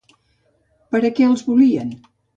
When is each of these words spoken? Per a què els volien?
Per 0.95 1.01
a 1.03 1.11
què 1.19 1.27
els 1.33 1.45
volien? 1.51 1.93